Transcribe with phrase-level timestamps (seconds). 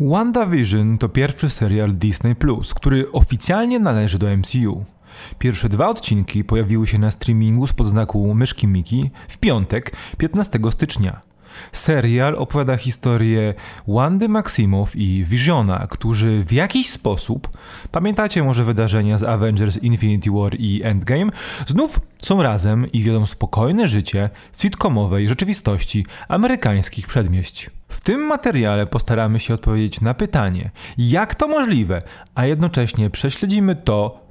[0.00, 4.84] WandaVision to pierwszy serial Disney Plus, który oficjalnie należy do MCU.
[5.38, 11.20] Pierwsze dwa odcinki pojawiły się na streamingu z podznaku Myszki Miki w piątek, 15 stycznia.
[11.72, 13.54] Serial opowiada historię
[13.88, 17.48] Wandy Maximow i Visiona, którzy w jakiś sposób,
[17.90, 21.32] pamiętacie może wydarzenia z Avengers Infinity War i Endgame,
[21.66, 27.70] znów są razem i wiedzą spokojne życie w sitcomowej rzeczywistości amerykańskich przedmieść.
[27.88, 32.02] W tym materiale postaramy się odpowiedzieć na pytanie, jak to możliwe,
[32.34, 34.29] a jednocześnie prześledzimy to,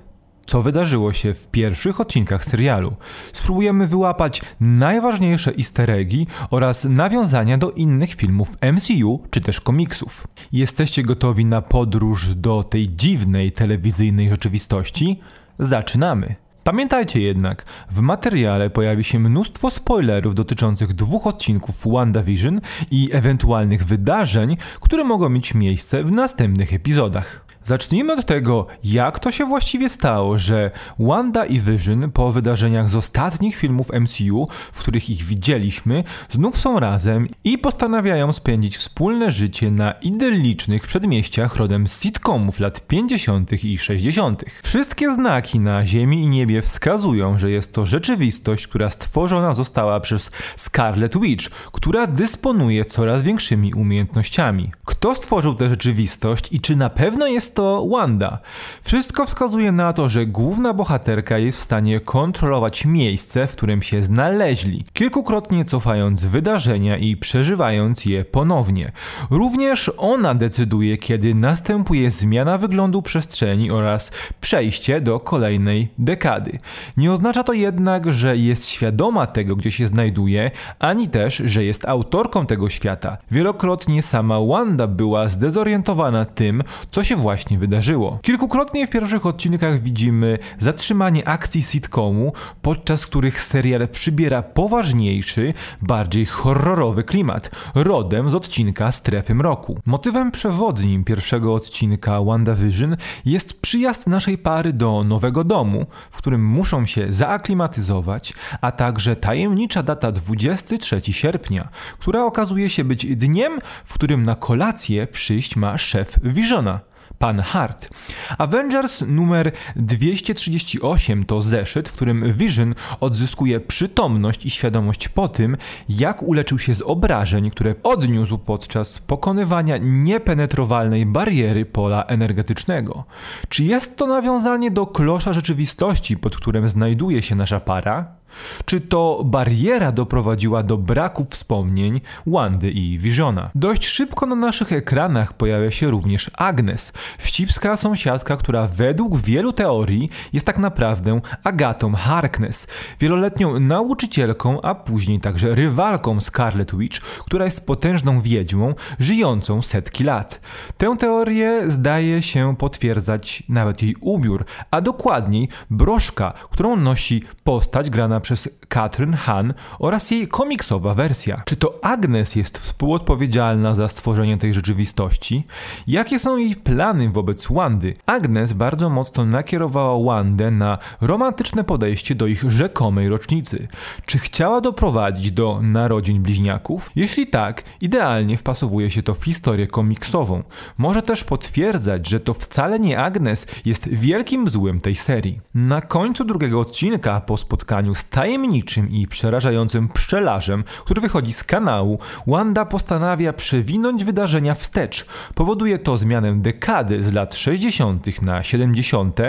[0.50, 2.96] co wydarzyło się w pierwszych odcinkach serialu.
[3.34, 10.28] Spróbujemy wyłapać najważniejsze easter eggi oraz nawiązania do innych filmów MCU czy też komiksów.
[10.52, 15.20] Jesteście gotowi na podróż do tej dziwnej telewizyjnej rzeczywistości?
[15.60, 16.36] Zaczynamy!
[16.64, 24.58] Pamiętajcie jednak, w materiale pojawi się mnóstwo spoilerów dotyczących dwóch odcinków WandaVision i ewentualnych wydarzeń,
[24.82, 27.49] które mogą mieć miejsce w następnych epizodach.
[27.70, 32.96] Zacznijmy od tego, jak to się właściwie stało, że Wanda i Vision po wydarzeniach z
[32.96, 39.72] ostatnich filmów MCU, w których ich widzieliśmy, znów są razem i postanawiają spędzić wspólne życie
[39.72, 43.64] na idyllicznych przedmieściach rodem z sitcomów lat 50.
[43.64, 44.44] i 60.
[44.64, 50.32] Wszystkie znaki na ziemi i niebie wskazują, że jest to rzeczywistość, która stworzona została przez
[50.58, 54.72] Scarlet Witch, która dysponuje coraz większymi umiejętnościami.
[54.86, 58.40] Kto stworzył tę rzeczywistość i czy na pewno jest to Wanda.
[58.82, 64.04] Wszystko wskazuje na to, że główna bohaterka jest w stanie kontrolować miejsce, w którym się
[64.04, 68.92] znaleźli, kilkukrotnie cofając wydarzenia i przeżywając je ponownie.
[69.30, 74.12] Również ona decyduje, kiedy następuje zmiana wyglądu przestrzeni oraz
[74.42, 76.58] przejście do kolejnej dekady.
[76.98, 81.86] Nie oznacza to jednak, że jest świadoma tego, gdzie się znajduje, ani też, że jest
[81.86, 83.18] autorką tego świata.
[83.32, 88.20] Wielokrotnie sama Wanda była zdezorientowana tym, co się właśnie właśnie wydarzyło.
[88.22, 97.04] Kilkukrotnie w pierwszych odcinkach widzimy zatrzymanie akcji sitcomu, podczas których serial przybiera poważniejszy, bardziej horrorowy
[97.04, 99.80] klimat, rodem z odcinka Strefy Mroku.
[99.86, 106.86] Motywem przewodnim pierwszego odcinka WandaVision jest przyjazd naszej pary do nowego domu, w którym muszą
[106.86, 114.24] się zaaklimatyzować, a także tajemnicza data 23 sierpnia, która okazuje się być dniem, w którym
[114.24, 116.90] na kolację przyjść ma szef Visiona.
[117.20, 117.90] Pan Hart.
[118.38, 125.58] Avengers numer 238 to zeszyt, w którym Vision odzyskuje przytomność i świadomość po tym,
[125.90, 133.04] jak uleczył się z obrażeń, które odniósł podczas pokonywania niepenetrowalnej bariery pola energetycznego.
[133.50, 138.19] Czy jest to nawiązanie do klosza rzeczywistości, pod którym znajduje się nasza para?
[138.66, 143.50] Czy to bariera doprowadziła do braku wspomnień Wandy i Visiona?
[143.56, 150.10] Dość szybko na naszych ekranach pojawia się również Agnes, wścibska sąsiadka, która według wielu teorii
[150.34, 152.68] jest tak naprawdę Agatą Harkness,
[153.00, 160.42] wieloletnią nauczycielką, a później także rywalką Scarlet Witch, która jest potężną wiedźmą żyjącą setki lat.
[160.78, 168.19] Tę teorię zdaje się potwierdzać nawet jej ubiór, a dokładniej broszka, którą nosi postać grana
[168.20, 171.42] przez Katrin Han oraz jej komiksowa wersja.
[171.46, 175.44] Czy to Agnes jest współodpowiedzialna za stworzenie tej rzeczywistości?
[175.88, 177.94] Jakie są jej plany wobec Wandy?
[178.06, 183.68] Agnes bardzo mocno nakierowała Wandę na romantyczne podejście do ich rzekomej rocznicy.
[184.06, 186.92] Czy chciała doprowadzić do narodzin bliźniaków?
[186.96, 190.44] Jeśli tak, idealnie wpasowuje się to w historię komiksową.
[190.78, 195.40] Może też potwierdzać, że to wcale nie Agnes jest wielkim złym tej serii.
[195.54, 202.00] Na końcu drugiego odcinka po spotkaniu z tajemniczym i przerażającym pszczelarzem, który wychodzi z kanału,
[202.28, 205.06] Wanda postanawia przewinąć wydarzenia wstecz.
[205.36, 208.22] Powoduje to zmianę dekady z lat 60.
[208.22, 209.20] na 70.,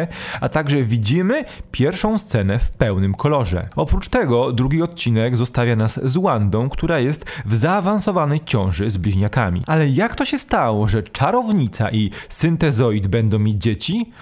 [0.40, 3.68] a także widzimy pierwszą scenę w pełnym kolorze.
[3.76, 9.62] Oprócz tego drugi odcinek zostawia nas z Wandą, która jest w zaawansowanej ciąży z bliźniakami.
[9.66, 14.12] Ale jak to się stało, że czarownica i syntezoid będą mieć dzieci?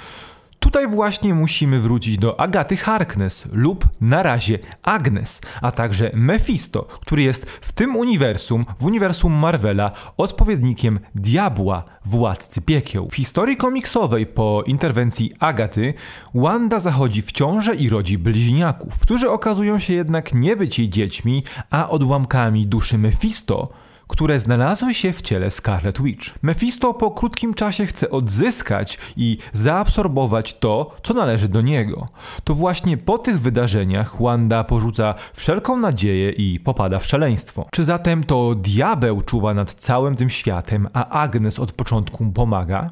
[0.69, 7.23] Tutaj właśnie musimy wrócić do Agaty Harkness lub na razie Agnes, a także Mephisto, który
[7.23, 13.09] jest w tym uniwersum, w uniwersum Marvela, odpowiednikiem diabła, władcy piekieł.
[13.11, 15.95] W historii komiksowej po interwencji Agaty,
[16.35, 21.43] Wanda zachodzi w ciążę i rodzi bliźniaków, którzy okazują się jednak nie być jej dziećmi,
[21.71, 23.69] a odłamkami duszy Mephisto,
[24.09, 26.35] które znalazły się w ciele Scarlet Witch.
[26.43, 32.09] Mephisto po krótkim czasie chce odzyskać i zaabsorbować to, co należy do niego.
[32.45, 37.67] To właśnie po tych wydarzeniach Wanda porzuca wszelką nadzieję i popada w szaleństwo.
[37.73, 42.91] Czy zatem to diabeł czuwa nad całym tym światem, a Agnes od początku pomaga?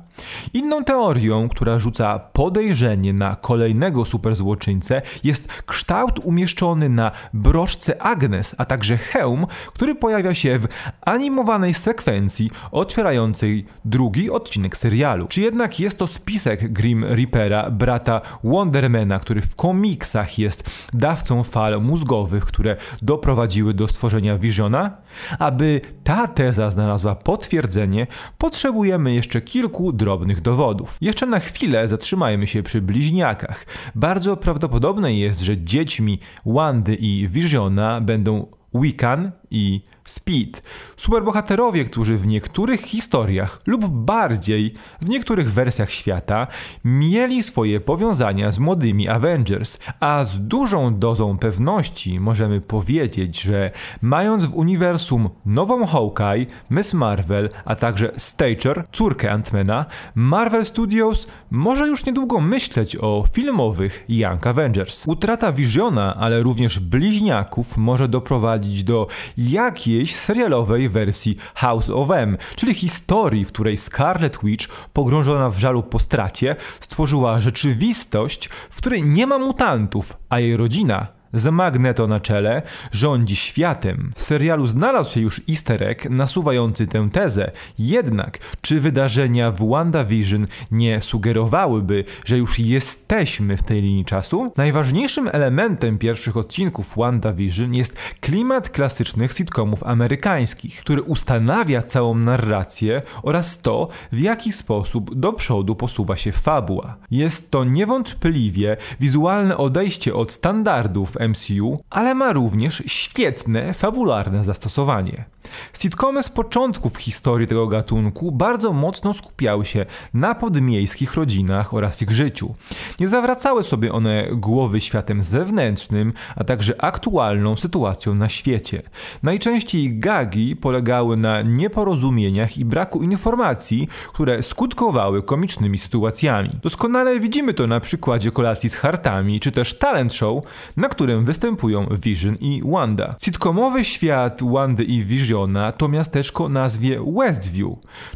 [0.53, 8.65] Inną teorią, która rzuca podejrzenie na kolejnego superzłoczyńcę jest kształt umieszczony na broszce Agnes, a
[8.65, 10.67] także hełm, który pojawia się w
[11.07, 15.27] animowanej sekwencji otwierającej drugi odcinek serialu.
[15.29, 21.83] Czy jednak jest to spisek Grim Reapera, brata Wondermana, który w komiksach jest dawcą fal
[21.83, 24.97] mózgowych, które doprowadziły do stworzenia Visiona?
[25.39, 28.07] Aby ta teza znalazła potwierdzenie,
[28.39, 30.99] potrzebujemy jeszcze kilku drobnych dowodów.
[31.01, 33.67] Jeszcze na chwilę zatrzymajmy się przy bliźniakach.
[33.95, 40.63] Bardzo prawdopodobne jest, że dziećmi Wandy i Visiona będą Wiccan i Speed.
[40.97, 46.47] Superbohaterowie, którzy w niektórych historiach lub bardziej w niektórych wersjach świata
[46.85, 53.71] mieli swoje powiązania z młodymi Avengers, a z dużą dozą pewności możemy powiedzieć, że
[54.03, 61.89] mając w uniwersum nową Hawkeye, Miss Marvel, a także Stager, córkę Antmana, Marvel Studios może
[61.89, 65.03] już niedługo myśleć o filmowych Young Avengers.
[65.07, 72.75] Utrata Visiona, ale również bliźniaków może doprowadzić do jakiejś serialowej wersji House of M, czyli
[72.75, 79.27] historii, w której Scarlet Witch, pogrążona w żalu po stracie, stworzyła rzeczywistość, w której nie
[79.27, 82.63] ma mutantów, a jej rodzina z Magneto na czele
[82.93, 84.13] rządzi światem.
[84.15, 87.51] W serialu znalazł się już easter egg nasuwający tę tezę.
[87.79, 94.53] Jednak, czy wydarzenia w WandaVision nie sugerowałyby, że już jesteśmy w tej linii czasu?
[94.57, 103.59] Najważniejszym elementem pierwszych odcinków WandaVision jest klimat klasycznych sitcomów amerykańskich, który ustanawia całą narrację oraz
[103.59, 106.97] to, w jaki sposób do przodu posuwa się fabuła.
[107.11, 115.25] Jest to niewątpliwie wizualne odejście od standardów MCU, ale ma również świetne fabularne zastosowanie.
[115.73, 122.11] Sitcomy z początków historii tego gatunku bardzo mocno skupiały się na podmiejskich rodzinach oraz ich
[122.11, 122.55] życiu.
[123.01, 128.83] Nie zawracały sobie one głowy światem zewnętrznym, a także aktualną sytuacją na świecie.
[129.23, 136.51] Najczęściej gagi polegały na nieporozumieniach i braku informacji, które skutkowały komicznymi sytuacjami.
[136.63, 140.45] Doskonale widzimy to na przykładzie kolacji z hartami, czy też talent show,
[140.77, 143.15] na którym występują Vision i Wanda.
[143.23, 145.36] Sitcomowy świat Wandy i Vision
[145.77, 147.71] to miasteczko nazwie Westview.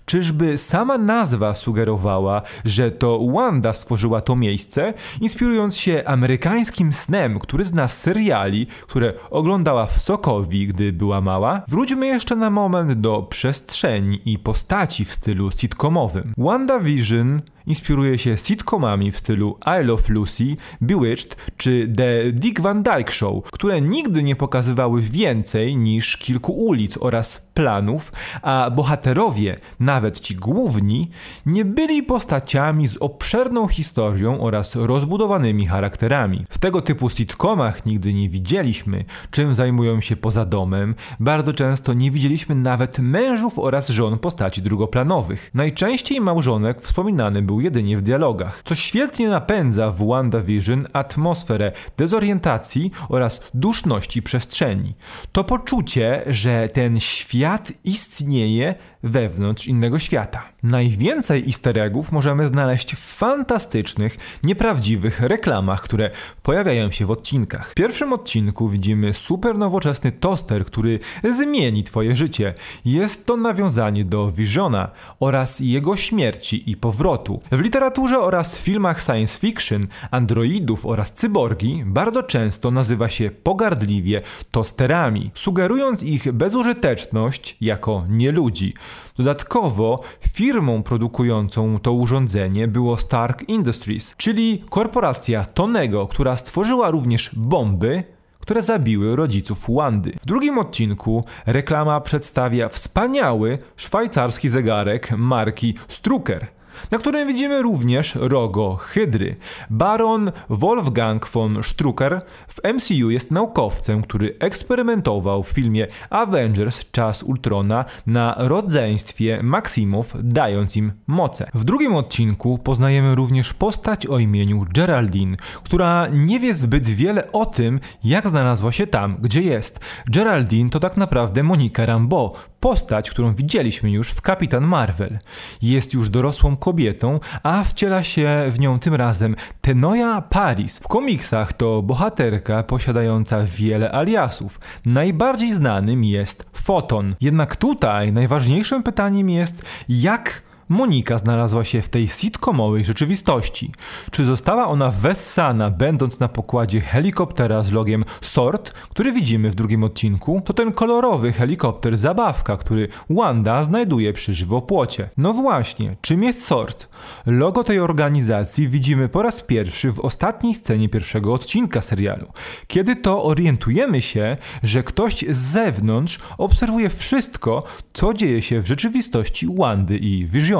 [0.05, 7.65] Czyżby sama nazwa sugerowała, że to Wanda stworzyła to miejsce, inspirując się amerykańskim snem, który
[7.65, 11.63] zna z seriali, które oglądała w Sokowi, gdy była mała?
[11.69, 16.35] Wróćmy jeszcze na moment do przestrzeni i postaci w stylu sitcomowym.
[16.39, 17.41] WandaVision
[17.71, 23.45] inspiruje się sitcomami w stylu I Love Lucy, Bewitched czy The Dick Van Dyke Show,
[23.53, 28.13] które nigdy nie pokazywały więcej niż kilku ulic oraz planów,
[28.43, 31.11] a bohaterowie, nawet ci główni,
[31.47, 36.45] nie byli postaciami z obszerną historią oraz rozbudowanymi charakterami.
[36.51, 42.11] W tego typu sitcomach nigdy nie widzieliśmy, czym zajmują się poza domem, bardzo często nie
[42.11, 45.51] widzieliśmy nawet mężów oraz żon postaci drugoplanowych.
[45.55, 53.51] Najczęściej małżonek wspominany był jedynie w dialogach, co świetnie napędza w WandaVision atmosferę dezorientacji oraz
[53.55, 54.95] duszności przestrzeni.
[55.33, 60.43] To poczucie, że ten świat istnieje wewnątrz innego świata.
[60.63, 66.11] Najwięcej easter eggów możemy znaleźć w fantastycznych, nieprawdziwych reklamach, które
[66.43, 67.71] pojawiają się w odcinkach.
[67.71, 70.99] W pierwszym odcinku widzimy super nowoczesny toster, który
[71.35, 72.55] zmieni twoje życie.
[72.85, 77.41] Jest to nawiązanie do Visiona oraz jego śmierci i powrotu.
[77.53, 85.31] W literaturze oraz filmach science fiction androidów oraz cyborgi bardzo często nazywa się pogardliwie tosterami,
[85.35, 88.75] sugerując ich bezużyteczność jako nieludzi.
[89.17, 90.01] Dodatkowo
[90.33, 98.05] firmą produkującą to urządzenie było Stark Industries, czyli korporacja Tonego, która stworzyła również bomby,
[98.41, 100.13] które zabiły rodziców Wandy.
[100.23, 106.60] W drugim odcinku reklama przedstawia wspaniały szwajcarski zegarek marki Strucker
[106.91, 109.35] na którym widzimy również rogo Hydry.
[109.71, 117.85] Baron Wolfgang von Strucker w MCU jest naukowcem, który eksperymentował w filmie Avengers Czas Ultrona
[118.07, 121.51] na rodzeństwie Maksimów, dając im moce.
[121.55, 127.47] W drugim odcinku poznajemy również postać o imieniu Geraldine, która nie wie zbyt wiele o
[127.47, 129.81] tym, jak znalazła się tam, gdzie jest.
[130.07, 135.19] Geraldine to tak naprawdę Monika Rambeau, postać, którą widzieliśmy już w Kapitan Marvel.
[135.63, 140.79] Jest już dorosłą kobietą, a wciela się w nią tym razem Tenoya Paris.
[140.79, 144.61] W komiksach to bohaterka posiadająca wiele aliasów.
[144.87, 147.17] Najbardziej znanym jest Foton.
[147.21, 153.73] Jednak tutaj najważniejszym pytaniem jest, jak Monika znalazła się w tej sitcomowej rzeczywistości.
[154.11, 159.85] Czy została ona wessana, będąc na pokładzie helikoptera z logiem SORT, który widzimy w drugim
[159.85, 160.43] odcinku?
[160.45, 165.11] To ten kolorowy helikopter zabawka, który Wanda znajduje przy żywopłocie.
[165.17, 166.89] No właśnie, czym jest SORT?
[167.27, 172.27] Logo tej organizacji widzimy po raz pierwszy w ostatniej scenie pierwszego odcinka serialu,
[172.67, 177.63] kiedy to orientujemy się, że ktoś z zewnątrz obserwuje wszystko,
[177.93, 180.60] co dzieje się w rzeczywistości Wandy i Vision.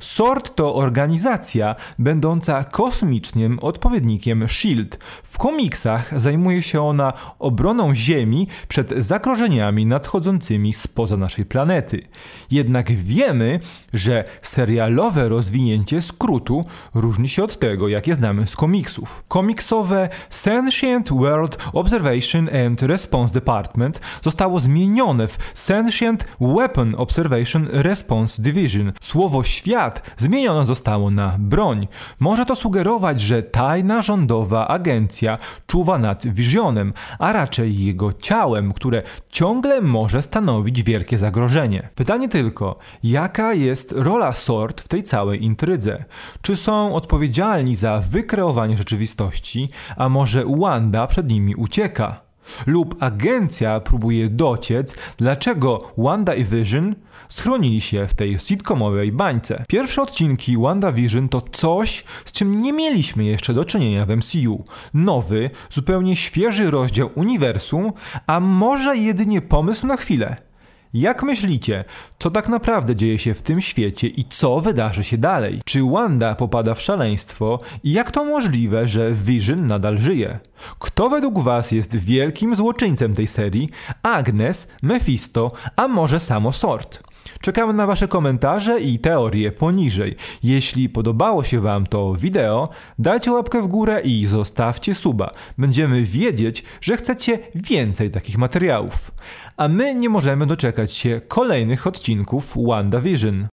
[0.00, 4.98] SWORD to organizacja będąca kosmicznym odpowiednikiem SHIELD.
[5.22, 12.02] W komiksach zajmuje się ona obroną Ziemi przed zagrożeniami nadchodzącymi spoza naszej planety.
[12.50, 13.60] Jednak wiemy,
[13.92, 19.24] że serialowe rozwinięcie skrótu różni się od tego, jakie znamy z komiksów.
[19.28, 28.92] Komiksowe Sentient World Observation and Response Department zostało zmienione w Sentient Weapon Observation Response Division.
[29.00, 31.88] Słowo świat zmienione zostało na broń.
[32.20, 39.02] Może to sugerować, że tajna rządowa agencja czuwa nad Visionem, a raczej jego ciałem, które
[39.28, 41.88] ciągle może stanowić wielkie zagrożenie.
[41.94, 46.04] Pytanie tylko, jaka jest rola SORT w tej całej intrydze?
[46.42, 52.31] Czy są odpowiedzialni za wykreowanie rzeczywistości, a może Wanda przed nimi ucieka?
[52.66, 56.94] Lub agencja próbuje dociec, dlaczego Wanda i Vision
[57.28, 59.64] schronili się w tej sitcomowej bańce.
[59.68, 64.64] Pierwsze odcinki WandaVision to coś, z czym nie mieliśmy jeszcze do czynienia w MCU.
[64.94, 67.92] Nowy, zupełnie świeży rozdział uniwersum,
[68.26, 70.51] a może jedynie pomysł na chwilę.
[70.94, 71.84] Jak myślicie,
[72.18, 75.60] co tak naprawdę dzieje się w tym świecie i co wydarzy się dalej?
[75.64, 80.38] Czy Wanda popada w szaleństwo i jak to możliwe, że Vision nadal żyje?
[80.78, 83.68] Kto według Was jest wielkim złoczyńcem tej serii?
[84.02, 87.11] Agnes, Mephisto, a może samo Sort?
[87.40, 90.16] Czekamy na Wasze komentarze i teorie poniżej.
[90.42, 95.30] Jeśli podobało się Wam to wideo, dajcie łapkę w górę i zostawcie suba.
[95.58, 99.10] Będziemy wiedzieć, że chcecie więcej takich materiałów.
[99.56, 103.40] A my nie możemy doczekać się kolejnych odcinków WandaVision.